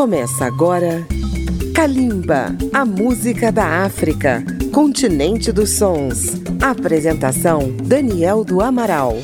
[0.00, 1.06] Começa agora
[1.74, 4.42] Kalimba, a música da África,
[4.72, 6.40] continente dos sons.
[6.58, 9.18] Apresentação Daniel do Amaral.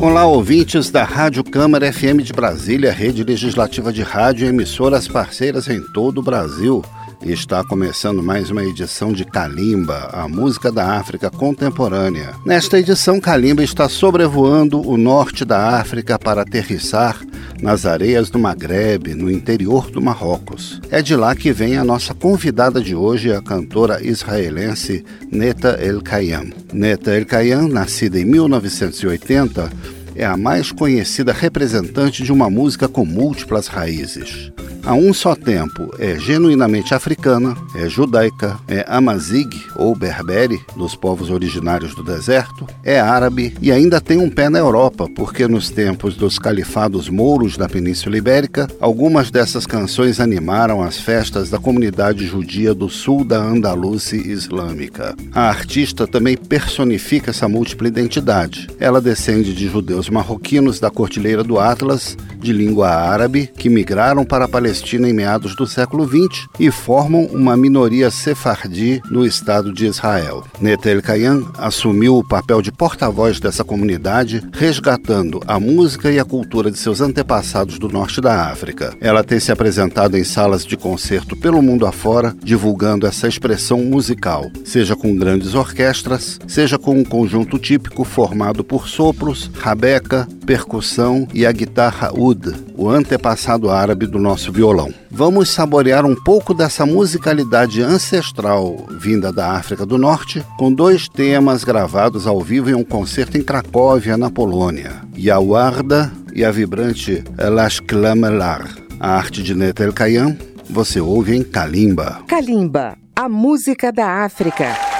[0.00, 5.68] Olá, ouvintes da Rádio Câmara FM de Brasília, rede legislativa de rádio e emissoras parceiras
[5.68, 6.82] em todo o Brasil.
[7.22, 12.32] Está começando mais uma edição de Kalimba, a música da África contemporânea.
[12.46, 17.20] Nesta edição, Kalimba está sobrevoando o norte da África para aterrissar
[17.60, 20.80] nas areias do Maghreb, no interior do Marrocos.
[20.90, 26.00] É de lá que vem a nossa convidada de hoje, a cantora israelense Neta El
[26.00, 26.50] Kayam.
[26.72, 29.70] Neta El Kayam, nascida em 1980,
[30.14, 34.52] é a mais conhecida representante de uma música com múltiplas raízes
[34.88, 41.28] a um só tempo é genuinamente africana, é judaica, é amazigh ou berbere, dos povos
[41.28, 46.16] originários do deserto, é árabe e ainda tem um pé na Europa, porque nos tempos
[46.16, 52.72] dos califados mouros da Península Ibérica, algumas dessas canções animaram as festas da comunidade judia
[52.72, 55.14] do sul da Andalúcia islâmica.
[55.34, 58.66] A artista também personifica essa múltipla identidade.
[58.80, 64.46] Ela descende de judeus marroquinos da Cordilheira do Atlas, de língua árabe, que migraram para
[64.46, 69.72] a Palestina Palestina em meados do século XX e formam uma minoria sefardi no Estado
[69.72, 70.44] de Israel.
[70.60, 76.70] Netel Kayan assumiu o papel de porta-voz dessa comunidade, resgatando a música e a cultura
[76.70, 78.96] de seus antepassados do norte da África.
[79.00, 84.48] Ela tem se apresentado em salas de concerto pelo mundo afora, divulgando essa expressão musical,
[84.64, 91.44] seja com grandes orquestras, seja com um conjunto típico formado por sopros, rabeca, percussão e
[91.44, 94.88] a guitarra oud, o antepassado árabe do nosso violão.
[95.10, 101.64] Vamos saborear um pouco dessa musicalidade ancestral vinda da África do Norte com dois temas
[101.64, 107.80] gravados ao vivo em um concerto em Cracóvia, na Polônia: Yawarda e a vibrante Elash
[107.80, 108.74] Klamelar.
[108.98, 110.34] A arte de Netel Kayan
[110.70, 112.22] você ouve em Kalimba.
[112.26, 114.97] Kalimba, a música da África.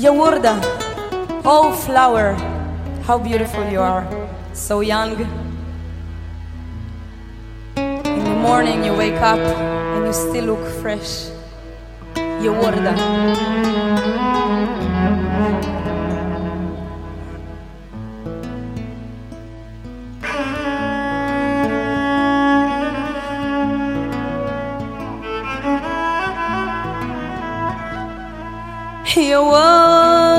[0.00, 0.56] Yawarda,
[1.44, 2.32] oh flower,
[3.04, 4.08] how beautiful you are,
[4.54, 5.12] so young.
[7.76, 11.28] In the morning you wake up and you still look fresh.
[12.14, 12.96] Yawarda.
[29.16, 30.29] 有我。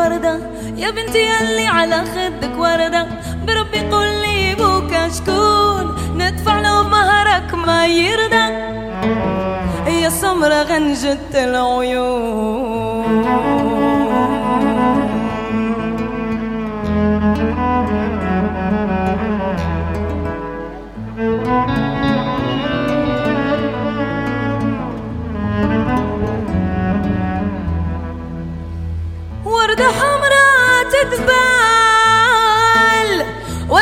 [0.00, 0.40] وردة.
[0.76, 3.06] يا بنتي يلي على خدك وردة.
[3.46, 5.84] بربي قول لي بوك شكون
[6.16, 8.46] ندفع له مهرك ما يرضى.
[10.02, 13.10] يا سمرة غنجة العيون.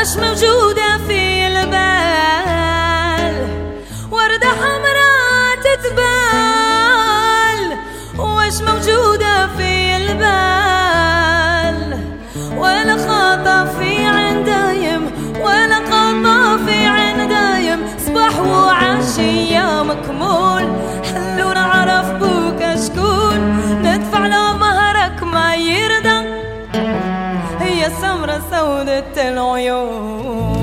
[0.09, 3.35] وش موجودة في البال
[4.11, 7.61] وردة حمراء تتبال.
[8.19, 11.79] وش موجودة في البال؟
[12.57, 15.11] ولا خطأ في عندايم
[15.41, 20.63] ولا قطا في عندايم صباح وعشية مكمول
[21.13, 22.38] حلو نعرف بوك
[28.38, 30.57] سودة العيون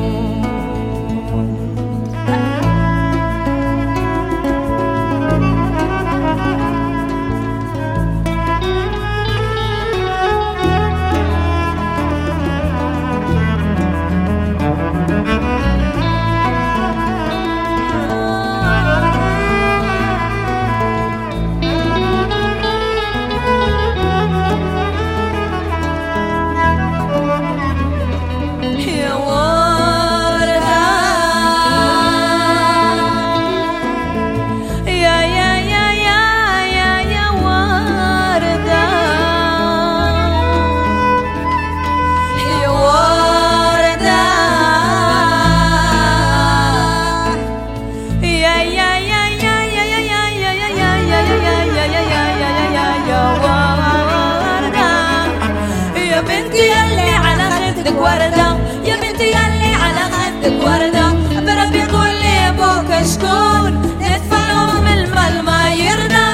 [56.77, 58.49] يلي على خدك وردة.
[58.85, 61.07] يا بنتي يلي على خدك وردة.
[61.47, 66.29] بربي يقول لي أبوك شكون؟ ندفعهم المال ما يرضى.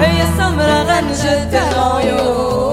[0.00, 2.69] هي السمرة غنجة العيون.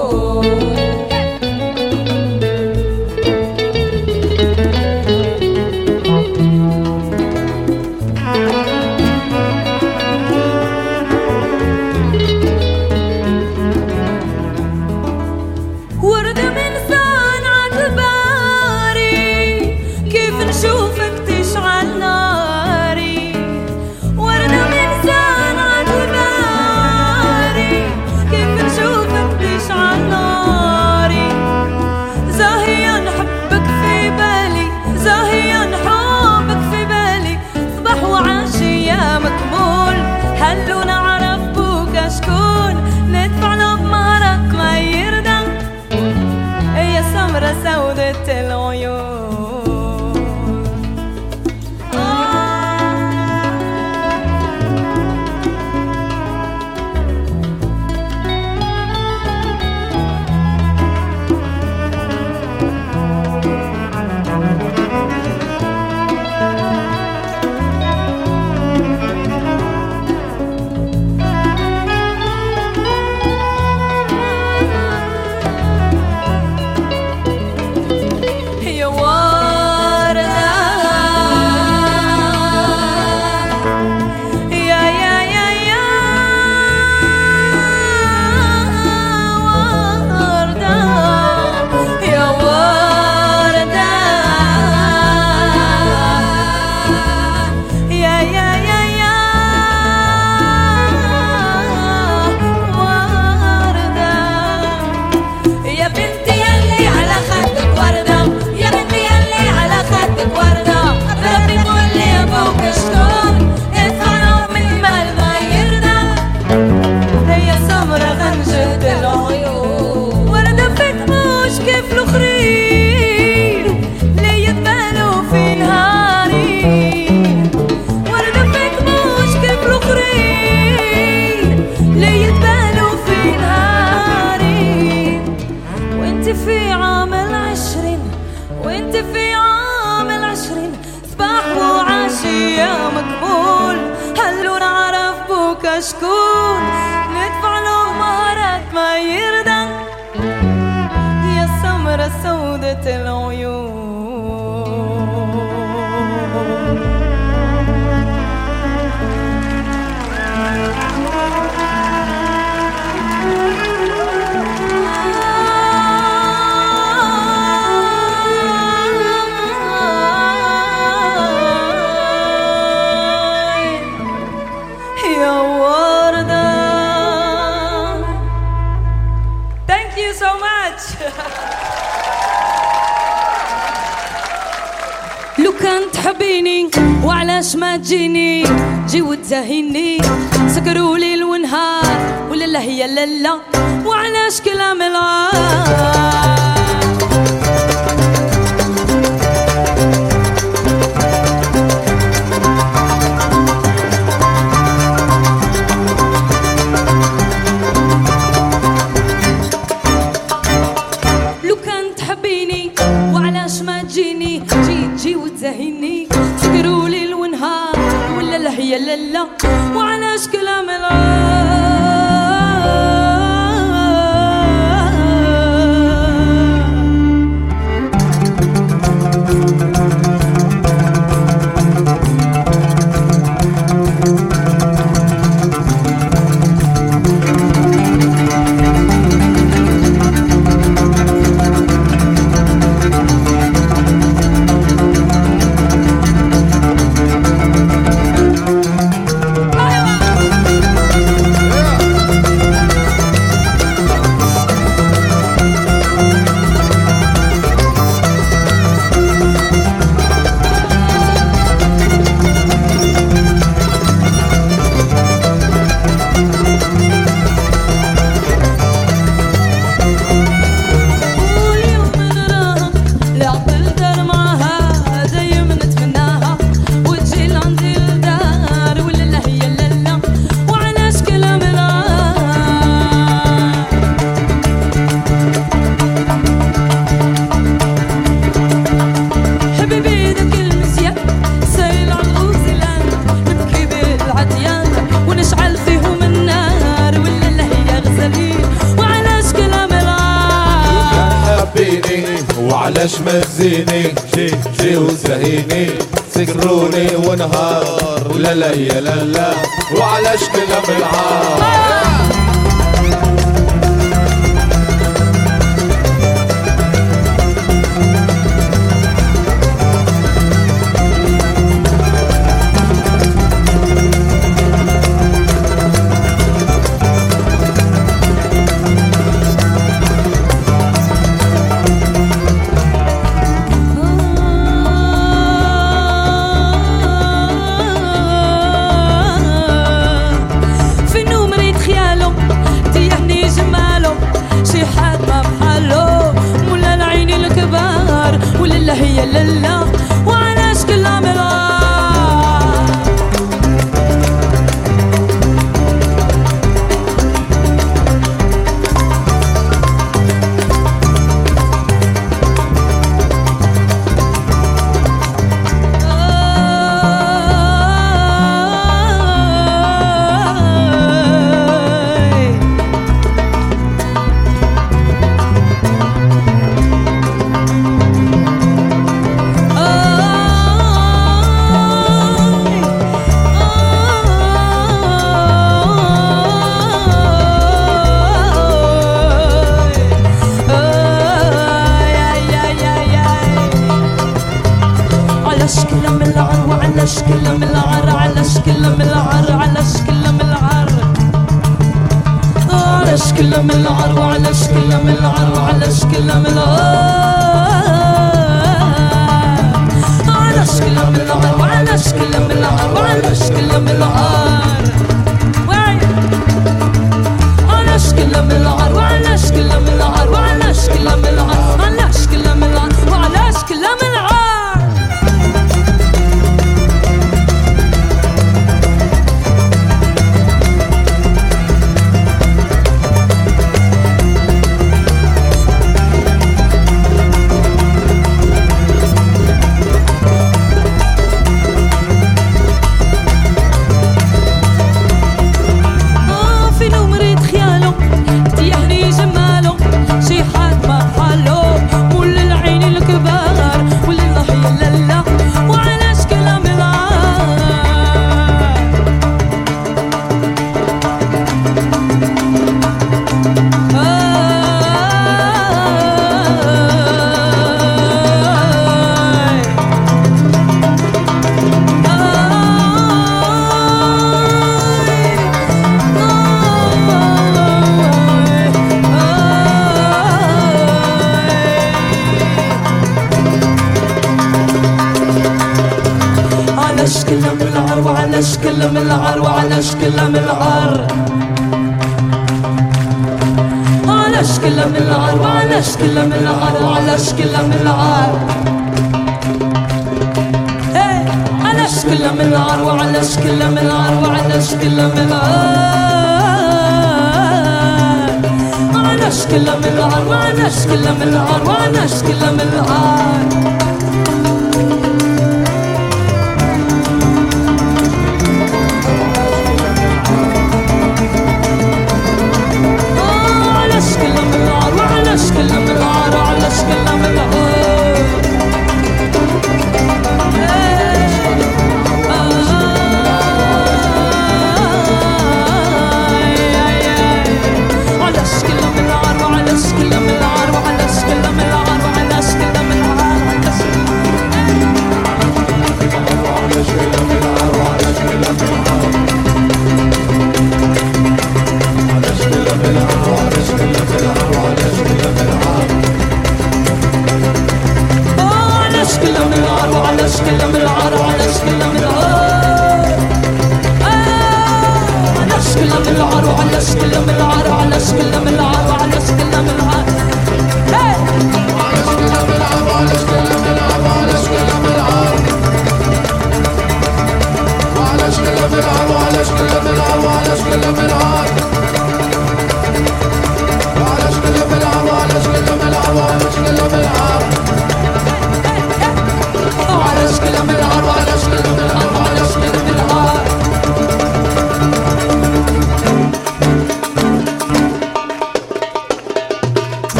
[309.80, 311.77] وعلى شكلها بالعار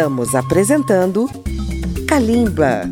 [0.00, 1.28] Estamos apresentando
[2.08, 2.90] Kalimba.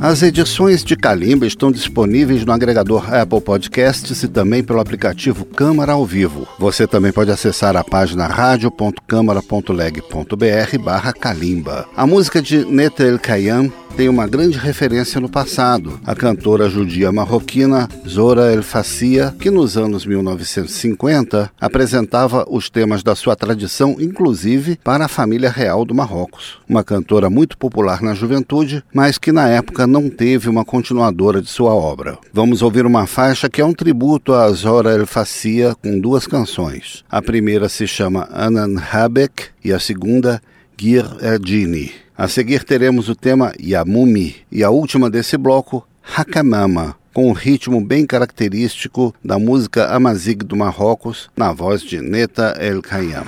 [0.00, 5.92] As edições de Kalimba estão disponíveis no agregador Apple Podcasts e também pelo aplicativo Câmara
[5.92, 6.48] ao Vivo.
[6.58, 11.86] Você também pode acessar a página radio.câmara.leg.br barra Kalimba.
[11.94, 17.12] A música de Neta El Kayam tem uma grande referência no passado, a cantora judia
[17.12, 24.78] marroquina Zora El Fassia, que nos anos 1950 apresentava os temas da sua tradição, inclusive
[24.82, 26.58] para a família real do Marrocos.
[26.66, 31.50] Uma cantora muito popular na juventude, mas que na época não teve uma continuadora de
[31.50, 32.16] sua obra.
[32.32, 37.04] Vamos ouvir uma faixa que é um tributo a Zora El Fassia com duas canções.
[37.10, 40.40] A primeira se chama Anan Habek e a segunda
[40.79, 41.91] Gir Erdini.
[42.17, 45.85] A seguir teremos o tema Yamumi e a última desse bloco,
[46.15, 52.55] Hakamama, com um ritmo bem característico da música amazigh do Marrocos, na voz de Neta
[52.59, 53.27] El Kayam.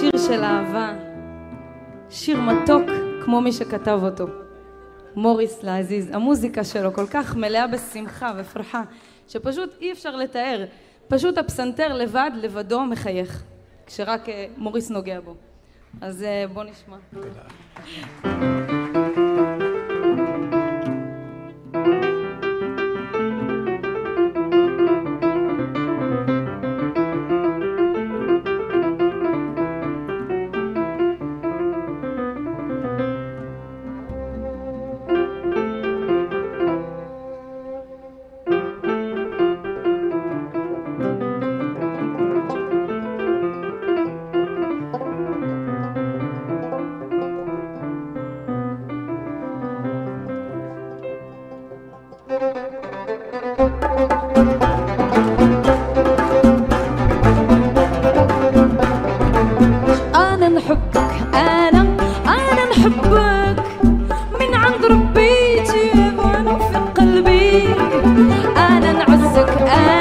[0.00, 0.92] שיר של אהבה,
[2.10, 2.82] שיר מתוק
[3.24, 4.26] כמו מי שכתב אותו,
[5.16, 6.08] מוריס לעזיז.
[6.12, 8.82] המוזיקה שלו כל כך מלאה בשמחה ופרחה,
[9.28, 10.64] שפשוט אי אפשר לתאר.
[11.11, 13.43] פשוט הפסנתר לבד, לבדו, מחייך,
[13.85, 15.35] כשרק אה, מוריס נוגע בו.
[16.01, 16.25] אז
[69.33, 70.00] music and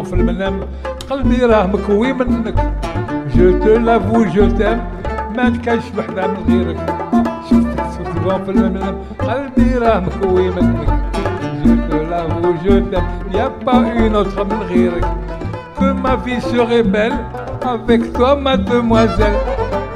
[0.00, 0.60] معاهم في المنام
[1.10, 2.72] قلبي راه مكوي منك
[3.34, 4.80] جو تو لافو جو تام
[5.36, 6.80] ما كانش وحدة من غيرك
[7.50, 10.88] شفتك سكران في المنام قلبي راه مكوي منك
[11.64, 15.04] جو تو لافو جو تام يا با اون اوتر من غيرك
[15.78, 17.12] كو ما في سوغي بال
[17.62, 19.34] افيك توا مادموازيل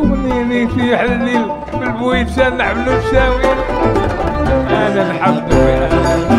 [0.00, 1.46] ونيني في حليل
[1.80, 3.52] بالبويسان نحملو نساوي
[4.70, 6.33] أنا الحمد لله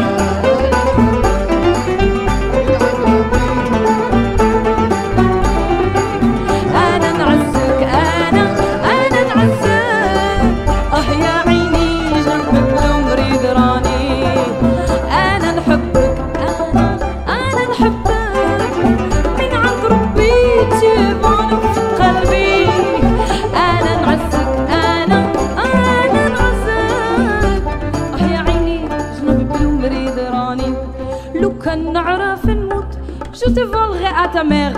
[34.36, 34.74] ta mère.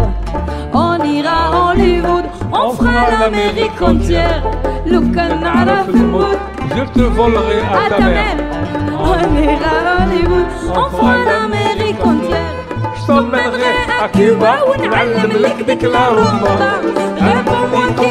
[0.72, 4.44] On ira à Hollywood, on, on fera l'Amérique entière.
[4.86, 8.38] Je te volerai à, ta mère.
[9.00, 10.50] On ira à Hollywood,
[10.82, 12.54] on fera l'Amérique entière.
[12.98, 16.54] Je t'emmènerai à Cuba, ونعلم لك ذيك la rumba.
[17.28, 18.10] Réponds-moi qui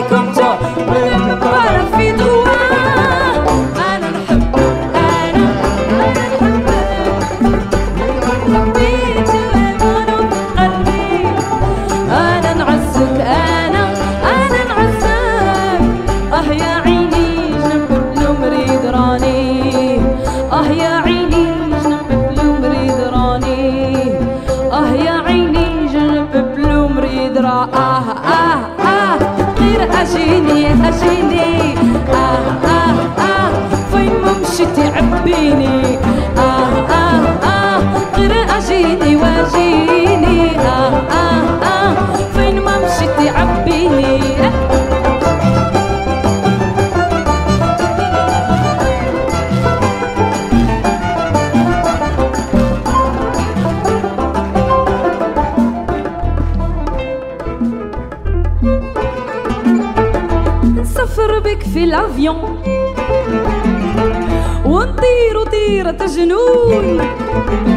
[65.96, 67.75] poeta genuíno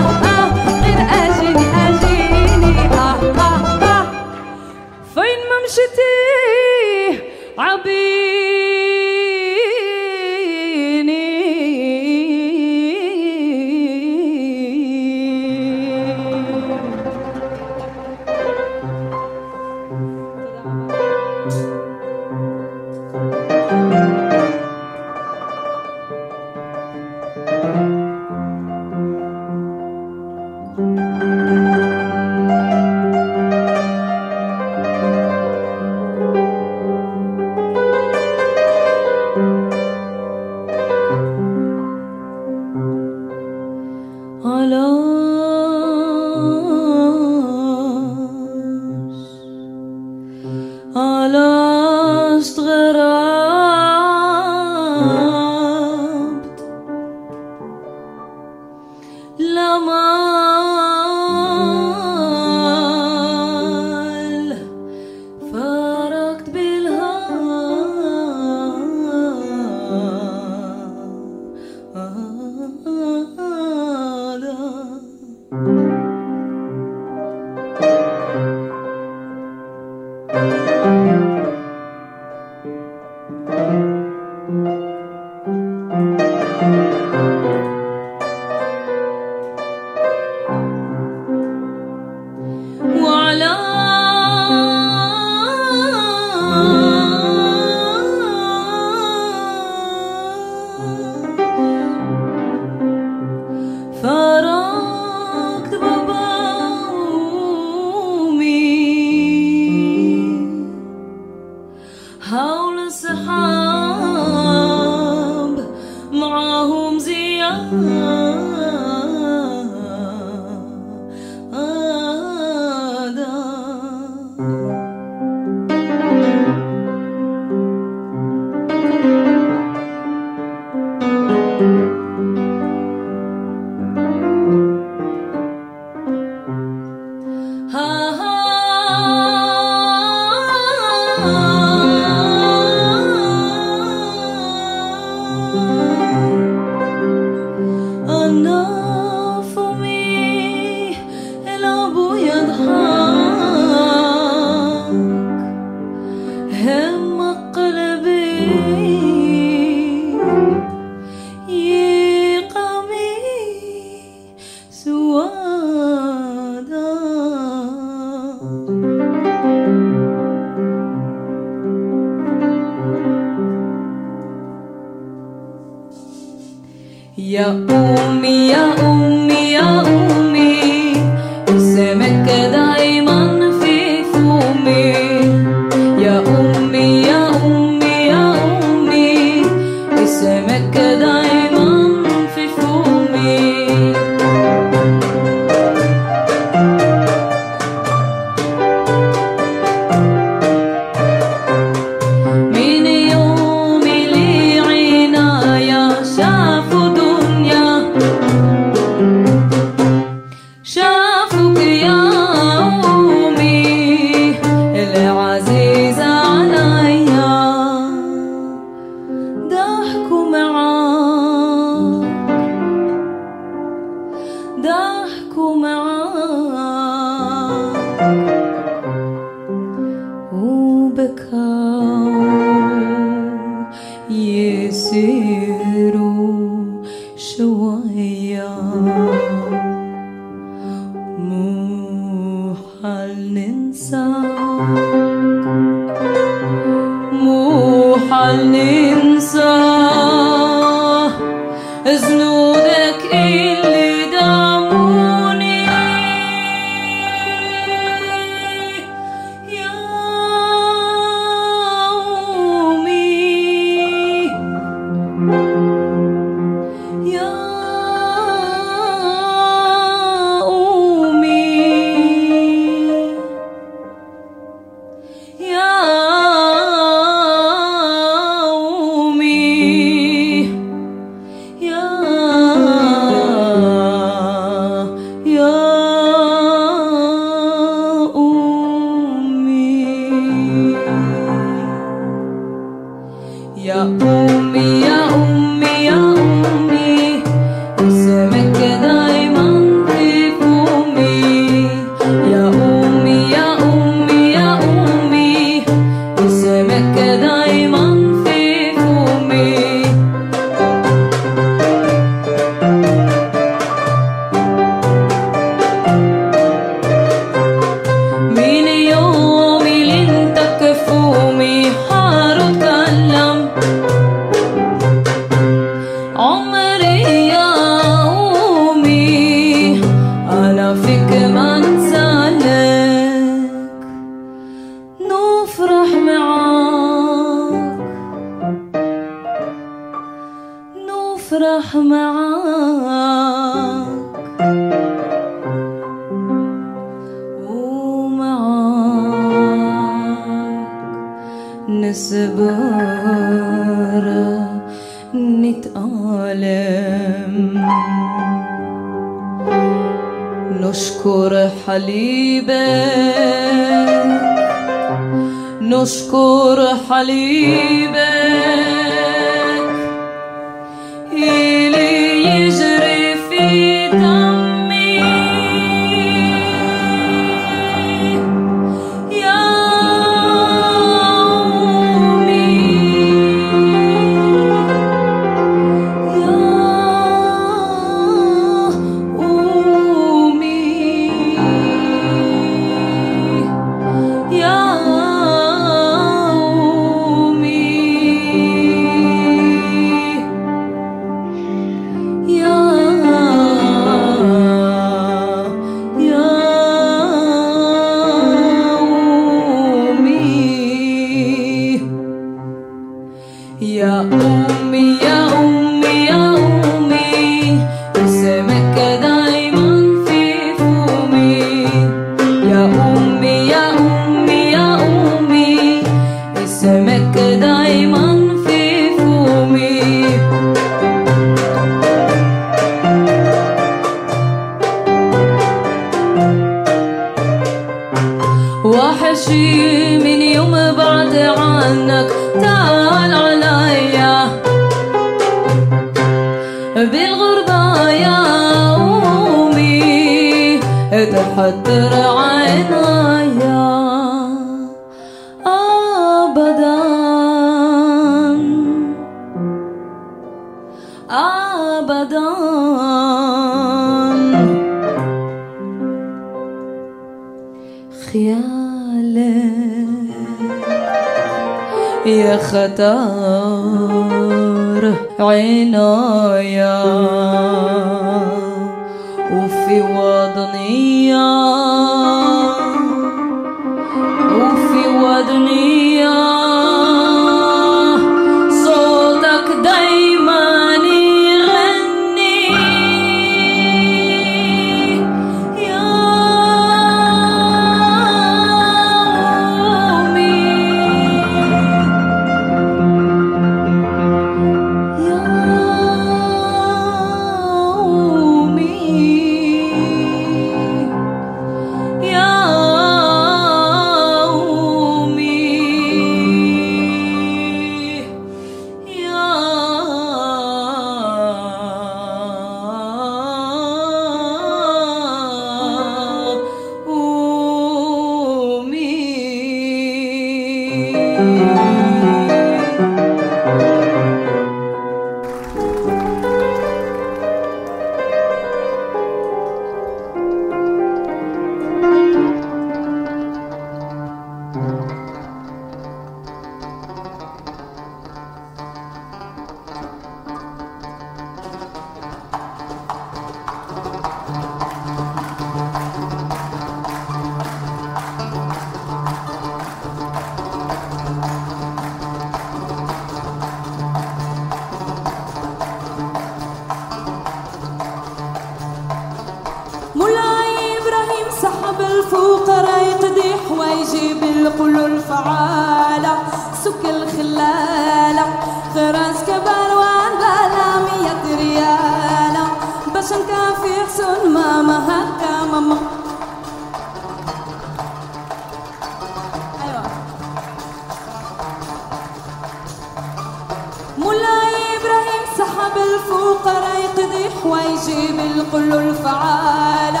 [593.98, 600.00] مولاي إبراهيم سحب الفقراء يقضي ويجيب الكل الفعالة.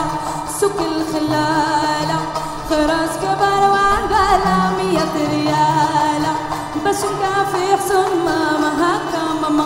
[0.60, 2.18] سك الخلالة
[2.70, 6.32] خراس كبار وعبالة مية ريالة.
[6.84, 9.64] باش نكافي حسن ماما هكا ماما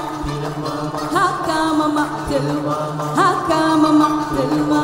[1.14, 2.76] هكا ماما تلوى
[3.16, 4.82] هكا ماما تلوى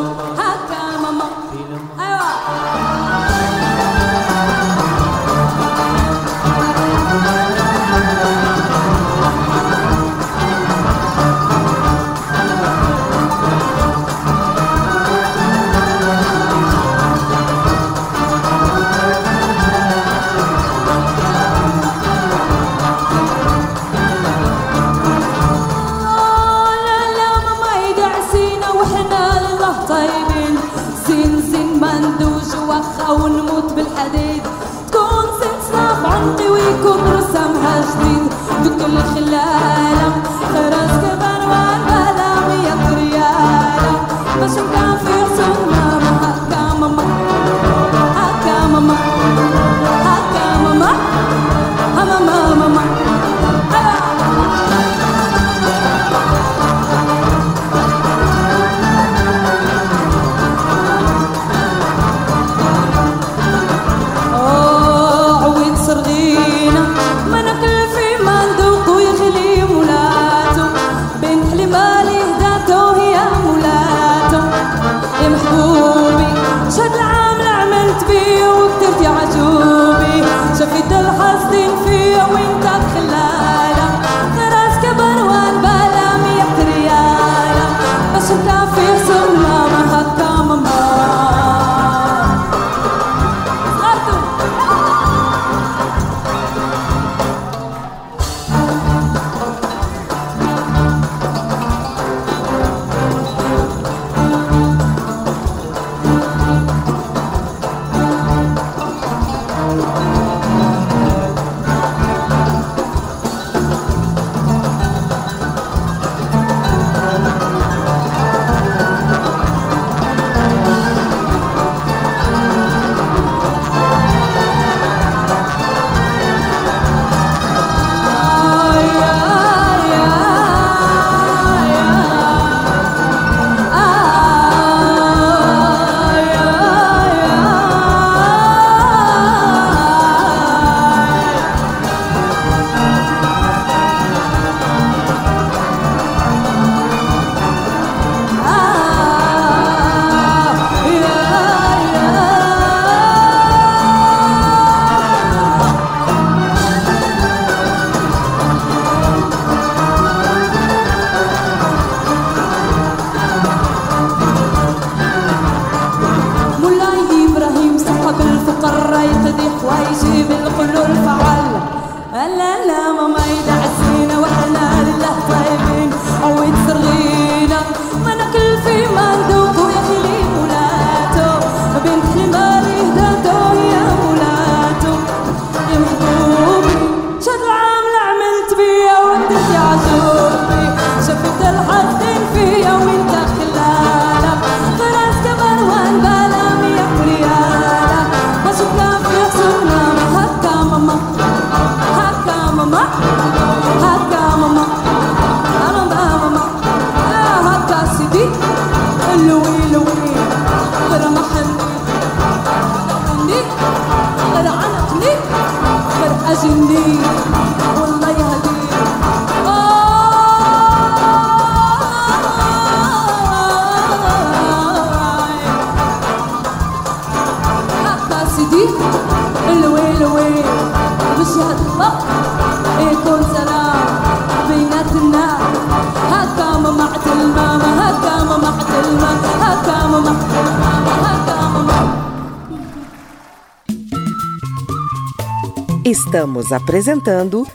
[246.52, 247.46] Apresentando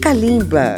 [0.00, 0.76] Calimba.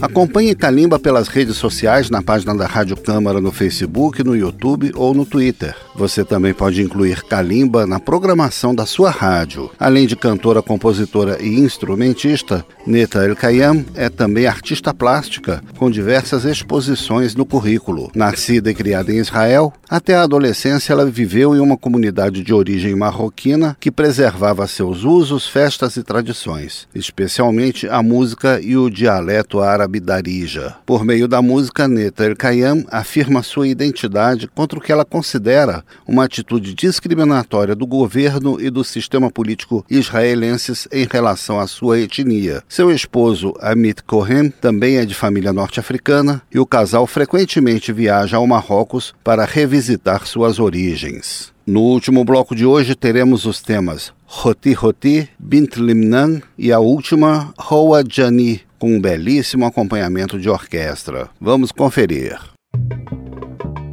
[0.00, 5.14] Acompanhe Calimba pelas redes sociais, na página da Rádio Câmara no Facebook, no YouTube ou
[5.14, 5.76] no Twitter.
[5.94, 9.70] Você também pode incluir Calimba na programação da sua rádio.
[9.78, 16.44] Além de cantora, compositora e instrumentista, Neta El Kayam é também artista plástica com diversas
[16.44, 18.08] exposições no currículo.
[18.14, 22.94] Nascida e criada em Israel, até a adolescência ela viveu em uma comunidade de origem
[22.94, 29.98] marroquina que preservava seus usos, festas e tradições, especialmente a música e o dialeto árabe
[29.98, 30.76] darija.
[30.86, 35.82] Por meio da música, Neta El Kayam afirma sua identidade contra o que ela considera
[36.06, 42.62] uma atitude discriminatória do governo e do sistema político israelenses em relação à sua etnia.
[42.68, 48.47] Seu esposo, Amit Cohen, também é de família norte-africana e o casal frequentemente viaja ao
[48.47, 51.53] Marrocos para revisitar suas origens.
[51.65, 57.53] No último bloco de hoje teremos os temas Roti Roti, Bint Limnan e a última
[57.57, 61.29] Hoa Jani, com um belíssimo acompanhamento de orquestra.
[61.39, 62.37] Vamos conferir.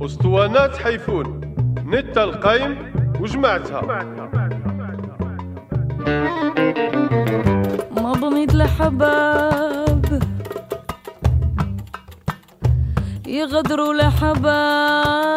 [0.04, 1.40] اسطوانات حيفون
[1.86, 2.76] نتا القايم
[3.20, 3.80] وجمعتها
[7.90, 8.54] ما بنيت
[13.29, 15.29] يغدروا لحباب.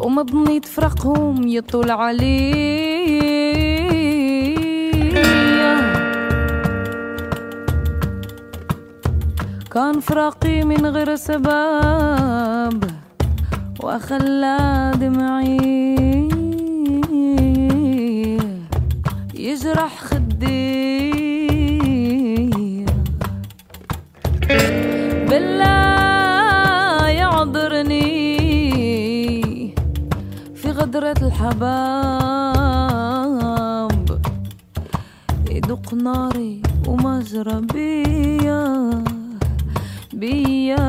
[0.00, 2.88] وما بنيت فرقهم يطول عليا
[9.70, 12.84] كان فراقي من غير سبب
[13.82, 16.28] وخلى دمعي
[19.34, 21.07] يجرح خدي.
[30.88, 31.68] غدرة الحباب.
[35.50, 38.64] يدق ناري ومجرى بيا.
[40.12, 40.86] بيا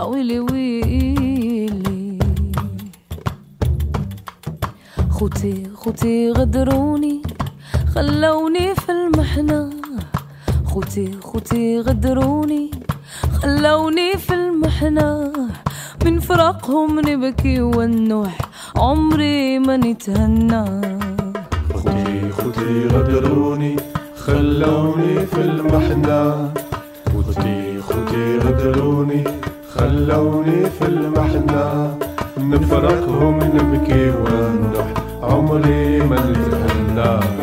[0.00, 2.18] ويلي ويلي.
[5.10, 7.22] خوتي خوتي غدروني
[7.94, 9.70] خلوني في المحنة.
[10.64, 12.70] خوتي خوتي غدروني
[13.42, 15.32] خلوني في المحنة.
[16.06, 18.38] من فراقهم نبكي ونوح
[18.76, 20.64] عمري ما نتهنى.
[21.74, 23.76] خوتي خوتي غدروني
[24.16, 26.52] خلوني في المحنة.
[27.12, 29.24] خوتي خوتي غدروني
[29.74, 31.98] خلوني في المحنة.
[32.38, 34.88] نفرقهم نبكي ونروح
[35.22, 37.35] عمري ما نتهنى.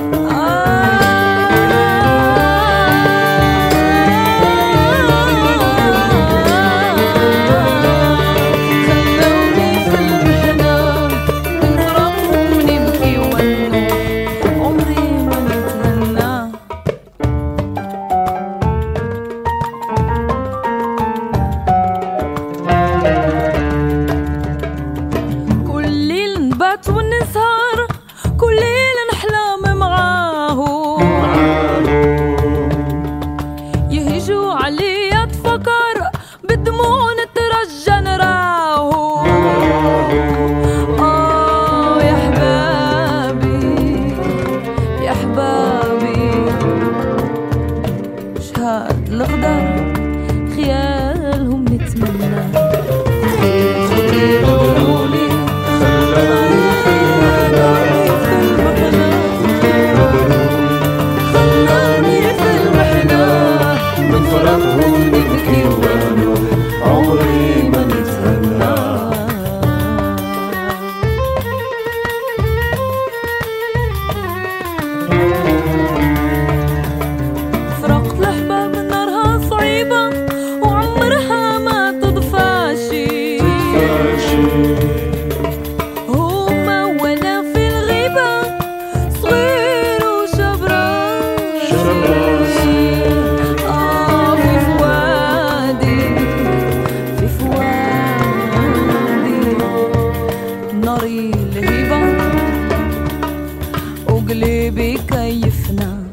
[104.34, 106.04] وقلبي كيفنا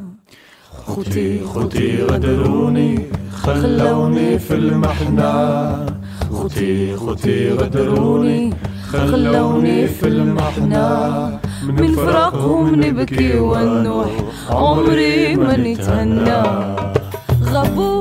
[0.86, 5.32] خوتي خوتي غدروني خلوني في المحنة.
[6.32, 8.54] خوتي خوتي غدروني
[8.92, 11.40] خلوني في المحنة.
[11.68, 14.10] من فراقهم نبكي ونوح
[14.50, 16.42] عمري ما نتهنى.
[17.44, 17.99] غابوا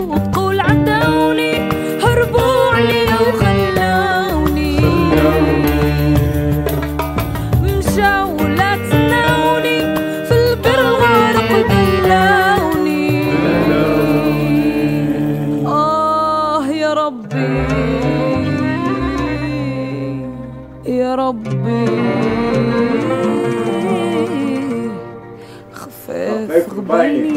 [26.89, 27.29] باي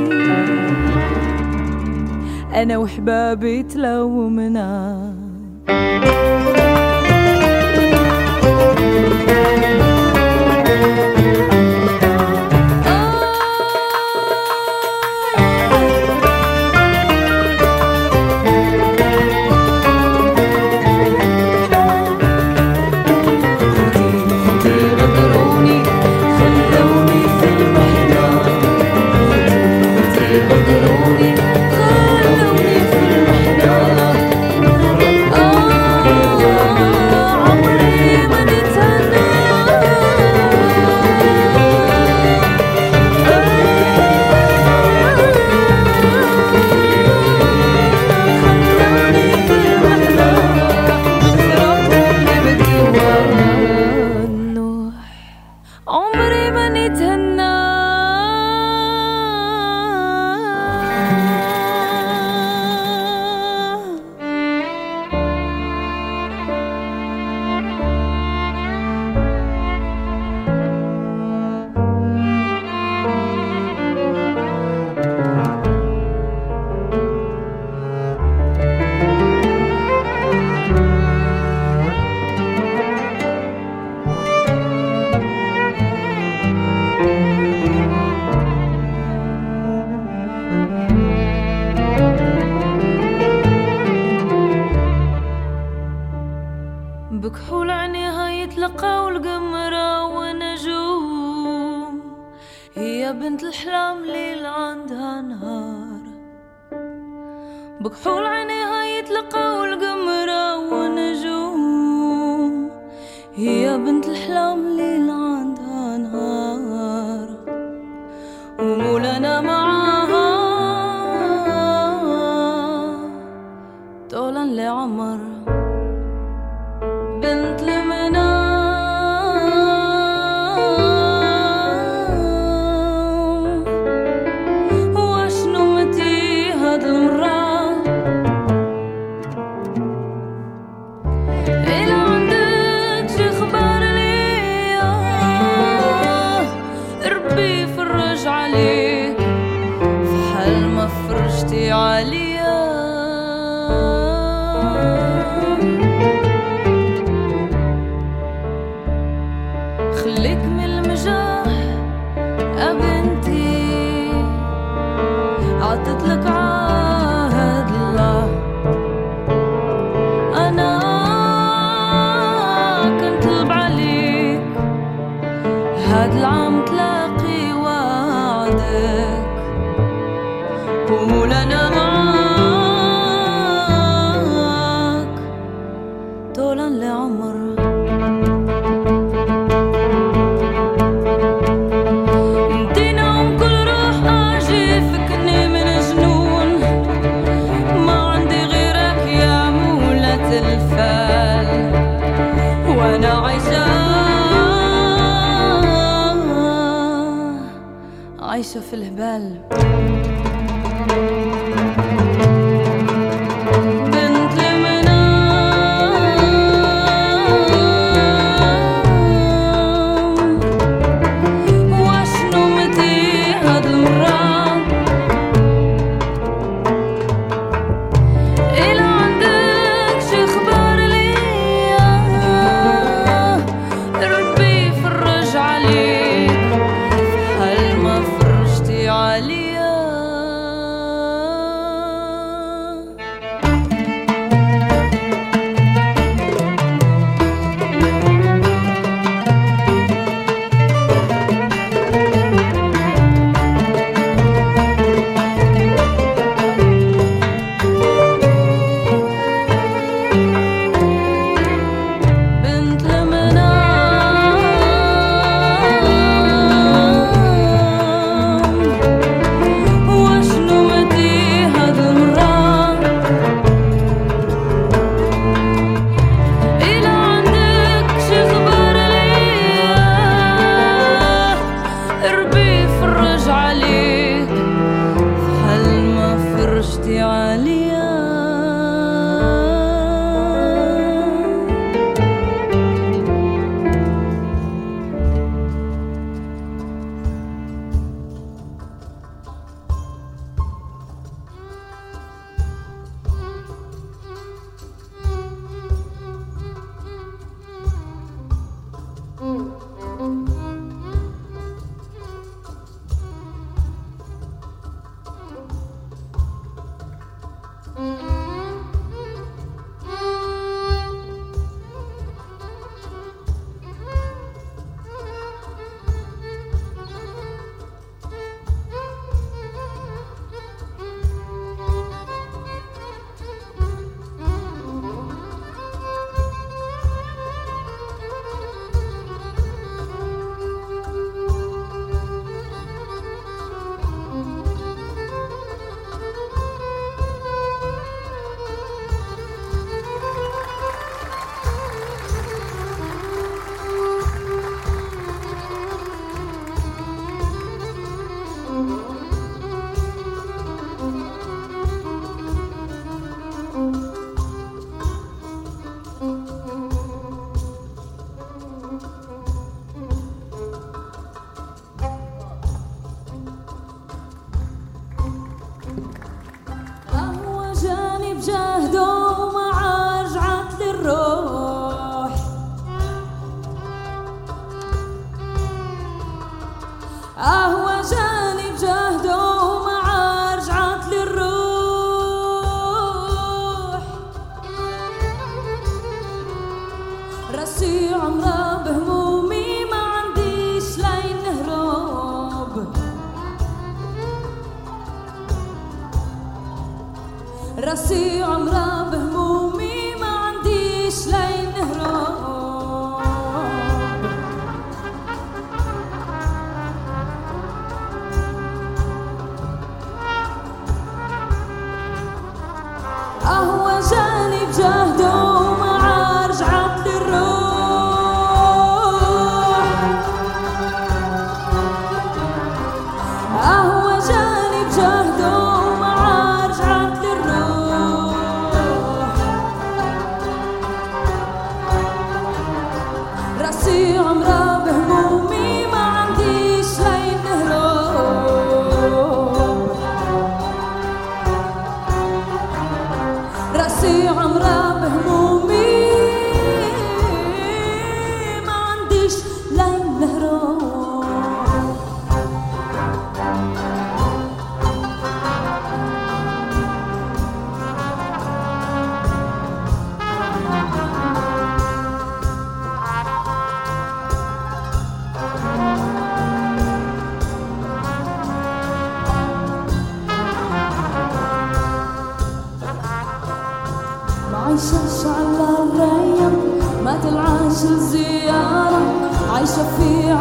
[2.55, 4.69] أنا وحبابي تلومنا.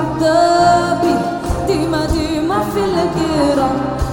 [0.02, 1.16] عذابي
[1.68, 3.70] ديما ديما في الكيرة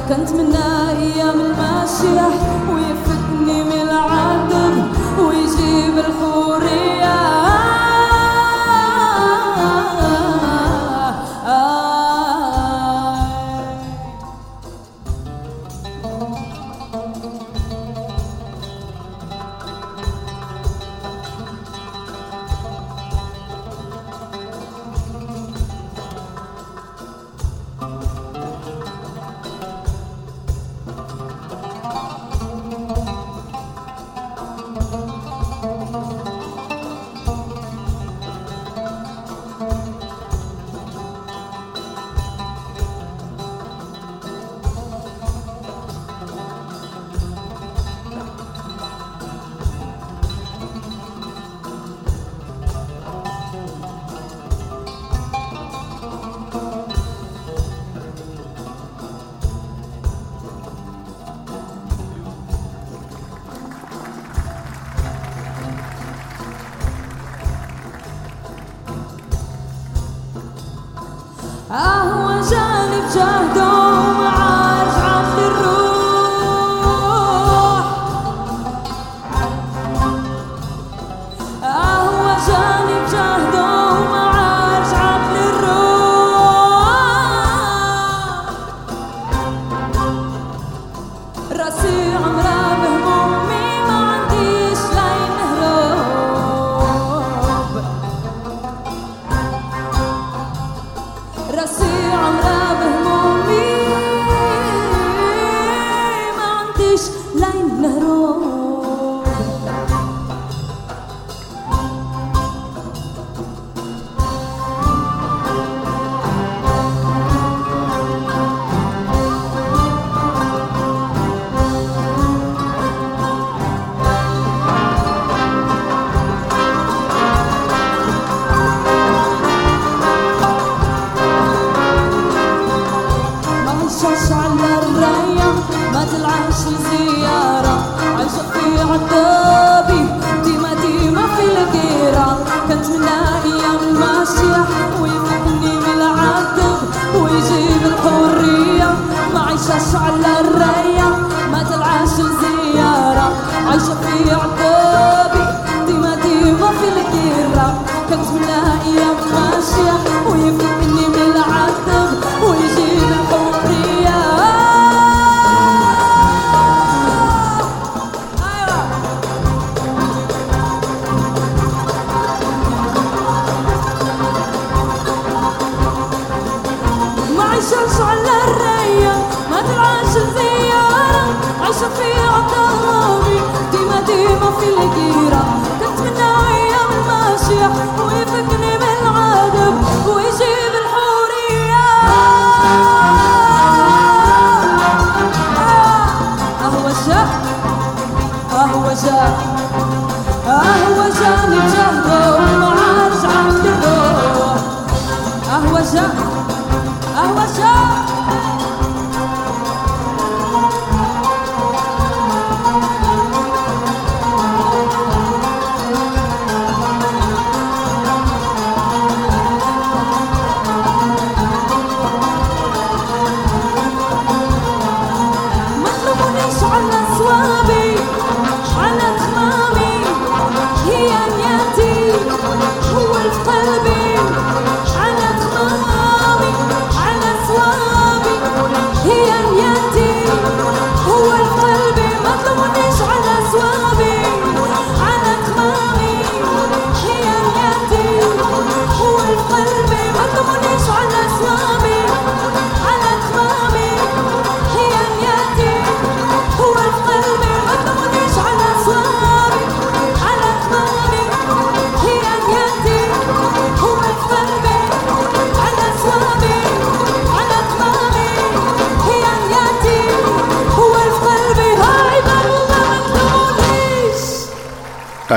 [0.08, 2.28] كنتمنى أيام المسيح
[2.72, 4.74] ويفتني من العدم
[5.18, 6.37] ويجيب الحب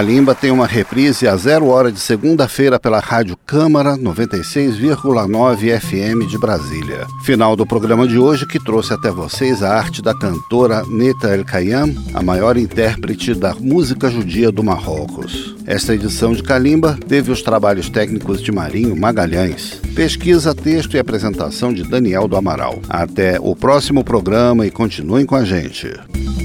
[0.01, 6.39] Calimba tem uma reprise a zero hora de segunda-feira pela Rádio Câmara 96,9 FM de
[6.39, 7.05] Brasília.
[7.23, 11.45] Final do programa de hoje que trouxe até vocês a arte da cantora Neta El
[11.45, 15.55] Kayam, a maior intérprete da música judia do Marrocos.
[15.67, 21.71] Esta edição de Calimba teve os trabalhos técnicos de Marinho Magalhães, pesquisa, texto e apresentação
[21.71, 22.79] de Daniel do Amaral.
[22.89, 25.93] Até o próximo programa e continuem com a gente.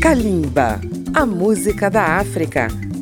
[0.03, 0.79] Calimba,
[1.15, 2.69] a música da África